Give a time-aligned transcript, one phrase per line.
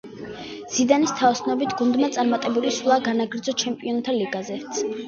[0.77, 4.87] ზიდანის თაოსნობით გუნდმა წარმატებული სვლა განაგრძო ჩემპიონთა ლიგაზეც.